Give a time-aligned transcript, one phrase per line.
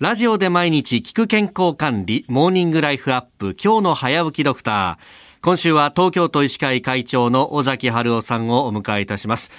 [0.00, 5.42] ラジオで毎日聞く健康管理、モーニングライフアップ、今日の早起きドクター。
[5.42, 9.52] 今週は東京都医師会会長の尾崎春夫さんをお迎えいたします。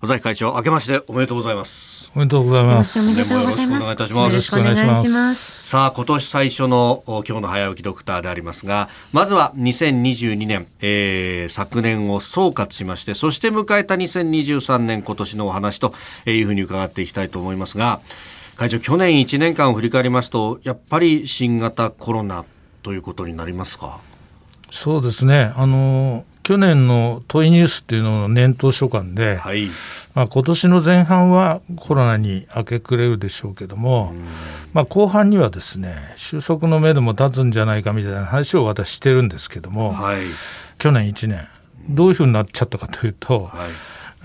[0.00, 2.12] 尾崎会長、明けましておめでとうございます。
[2.14, 3.00] おめでとうございます。
[3.00, 3.88] おめでとうございます。
[3.88, 4.18] よろしくお願いいたします。
[4.18, 5.68] よろしくお願いします。
[5.68, 15.92] さあ、今年最初の今日の早起きドクターでありますが、まずは2022年、えー、昨年を総括しまして、そして迎えた2023年今年のお話と
[16.24, 18.00] いうふうに伺っていきたいと思いますが、
[18.58, 22.44] 会長、去年1年間を振り返りますと、やっぱり新型コロナ
[22.82, 24.00] ということになりますか？
[24.72, 25.52] そうですね。
[25.56, 29.68] あの、去年のトイニュースっていうのの年頭書簡で、はい、
[30.14, 34.12] まあ、今年の前半はコロナに明け暮れるでしょうけども、
[34.72, 40.22] まあ、後半にはですね収束の目でも立つんじゃないかみたいな話を私してるんですけども、はい、
[40.78, 41.46] 去年1年
[41.90, 43.70] どういうふうになっちゃったかというと、はい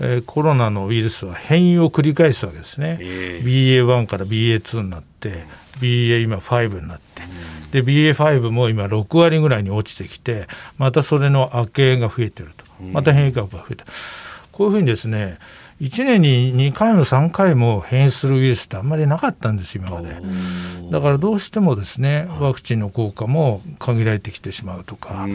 [0.00, 5.44] えー、コロナのウイルスは変異を繰り返すわけですね、えー、BA.1 から BA.2 になって
[5.80, 12.64] BA 今5になって、うん、で BA.5 も今6割ぐらいに落ちてきてまたそれの悪影が増えてると。
[12.80, 13.90] また変異株が増えてる、
[14.52, 15.38] こういうふうにですね
[15.80, 20.16] 1年に2回も3回も変異するウイルスってあんまりなかったんです今まで。
[20.90, 25.26] だからどうしてもですねワクチンの効果も限られてきてしまうとか、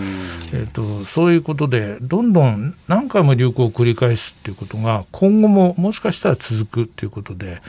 [0.53, 7.61] えーと、そういうことでどんどん何回も流行を繰り返すっていうことが今後ももしかしたら続くっていうことで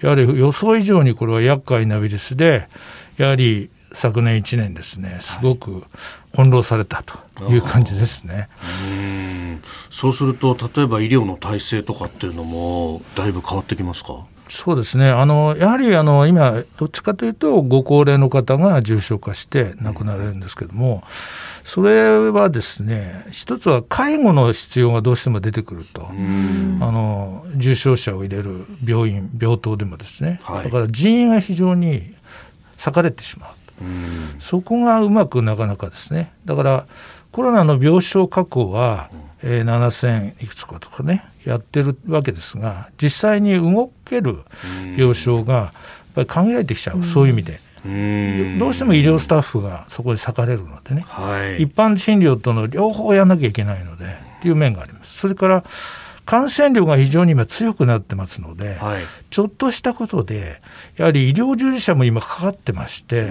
[0.00, 2.68] やはり予想以上にこれは厄介なウイルスで
[3.16, 5.84] やはり昨年1年ですねすごく
[6.32, 8.48] 翻弄されたという感じですね。
[9.90, 14.24] そうすると例えば医療の体制とかっていうのもだいぶ変わってきますか？
[14.48, 15.08] そうですね。
[15.08, 21.02] あのやはりあの今どっちかというとご高齢の方が重症化して亡くなれるんですけども、
[21.64, 26.06] それはですね一つは介護の必要がどうしても出てくると。
[26.06, 32.02] あの重症者を入れる病院病棟でもですね、はい、だから人員が非常に
[32.76, 33.54] 割かれてしまう。
[34.38, 36.30] そこがうまくなかなかですね。
[36.44, 36.86] だから
[37.32, 39.10] コロナの病床確保は、
[39.42, 44.36] えー、7000いくつかとかねやってるわけですが実際に動ける
[44.96, 45.72] 病床がやっ
[46.14, 47.60] ぱり限られてきちゃう、そういう意味で。
[48.58, 55.18] どうしても医療スタッフがそこで割かれるのでね、はい、一般診療との両方やらなきゃいけないのでっていう面があります。
[55.18, 55.64] それから
[56.24, 60.60] 感染力が非常に今強くなってますので、はい、ちょっとしたことで、
[60.96, 63.28] やはり医療従事者も今かかってまして、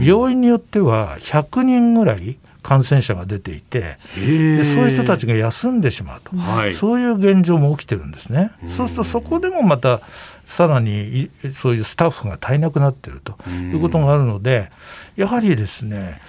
[0.00, 8.52] 病院によっては100人ぐらい感染者が出ていてでそういう人たちが休んでしまうと、はい、そういう現状も起きてるんですね。
[8.68, 10.00] そうするとそこでもまた
[10.46, 14.70] さらにそういうスタッフが足りなくなっているということがあるので
[15.16, 16.20] やはりですね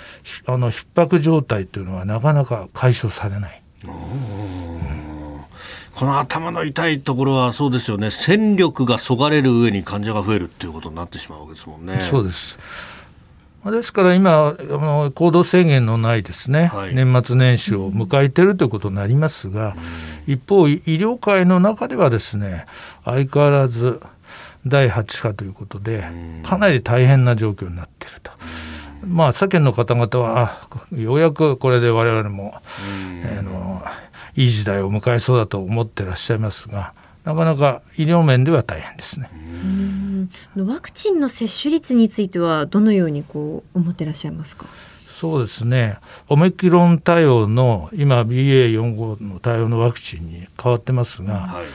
[0.46, 3.62] あの逼迫状態というのはなかなか解消されない。
[5.96, 8.10] この頭の痛いところはそうですよね。
[8.10, 12.00] 戦力がそがれる上に患者が増えるっていうことになってしまうわけですもんね。
[12.02, 12.58] そうです
[13.72, 19.76] ですから今、あの行動制限のないですね、はい、年末年始を迎えているということになりますが、
[20.28, 22.66] うん、一方、医療界の中ではですね
[23.06, 24.02] 相変わらず
[24.66, 26.04] 第8波ということで、
[26.44, 28.32] かなり大変な状況になっていると。
[29.06, 30.52] まあ、世間の方々は、
[30.94, 32.56] ようやくこれで我々も、
[33.38, 33.84] あの
[34.36, 36.94] いい時代を迎えそうだと思ってらっしゃいますが
[37.24, 39.30] なかなか医療面では大変ですね。
[40.56, 44.66] ワクチンの接種率についてはどのようにこう思ってらっしゃいますか？
[45.08, 46.00] そうですね。
[46.28, 51.66] オメクロン対応の今 BA.45 の対応のワクチンに変わってますが、はい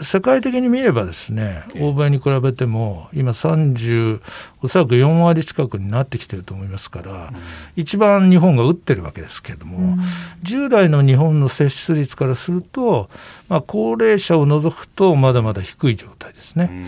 [0.00, 4.20] 世界的に見ればですね欧米に比べても今30
[4.62, 7.30] おそらく4割近くになってきてると思いますから、うん、
[7.76, 9.98] 一番日本が打ってるわけですけれども、うん、
[10.42, 13.08] 従来の日本の接種率からすると、
[13.48, 16.68] まあ、高齢者を除くとまだまだ低い状態ですね。
[16.70, 16.86] うん、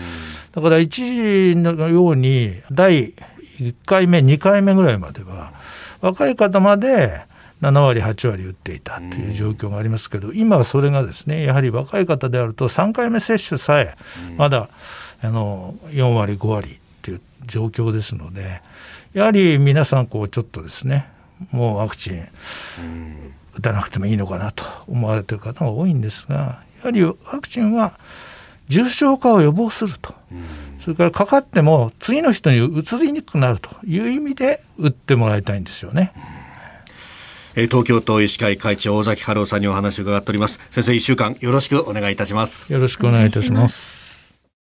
[0.51, 3.13] だから一時のように第
[3.59, 5.51] 1回目2回目ぐらいまでは
[6.01, 7.21] 若い方まで
[7.61, 13.95] 7割、8割打っていたという状況がありますけど、今はそれがですねやはり若い方であると、3回目接種さえ
[14.37, 14.69] まだ
[15.21, 18.61] あの4割、5割っていう状況ですので、
[19.13, 21.09] やはり皆さん、こうちょっとですね、
[21.51, 22.27] もうワクチン
[23.55, 27.99] 打たなくてもいいのかなと思われている方が多いんですが、やはりワクチンは
[28.67, 30.13] 重症化を予防すると、
[30.79, 36.13] それからかかっても次の人にうつりにくくなるという意味で打ってもらいたいんですよね。
[37.67, 40.59] 東京都医師会会長尾崎春夫さんにお話を伺っております。
[40.69, 42.71] 先生一週間よろしくお願いいたします。
[42.71, 43.98] よろしくお願いいたします。